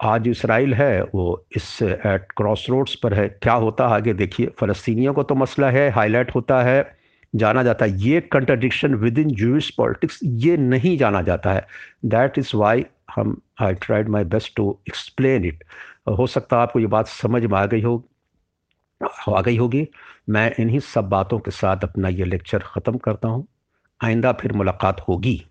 [0.00, 4.46] आज इसराइल है, वो इस एट क्रॉस रोड्स पर है। क्या होता है आगे देखिए,
[4.60, 6.96] फ़लस्तीनियों को तो मसला है हाईलाइट होता है,
[7.34, 11.66] जाना जाता है। ये contradiction within Jews politics ये नहीं जाना जाता है।
[12.06, 15.64] दैट इज़ वाई हम I tried my best to explain it
[16.08, 18.02] हो सकता है आपको ये बात समझ में आ गई हो,
[19.28, 19.86] आ गई होगी।
[20.28, 23.46] मैं इन्हीं सब बातों के साथ अपना ये लेक्चर ख़त्म करता हूँ।
[24.00, 25.42] आइंदा फिर मुलाकात होगी।